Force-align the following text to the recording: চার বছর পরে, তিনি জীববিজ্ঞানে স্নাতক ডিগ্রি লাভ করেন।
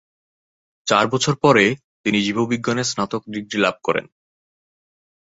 চার 0.87 1.05
বছর 1.07 1.33
পরে, 1.35 1.65
তিনি 2.03 2.19
জীববিজ্ঞানে 2.21 2.83
স্নাতক 2.83 3.21
ডিগ্রি 3.27 3.57
লাভ 3.59 3.75
করেন। 3.83 4.05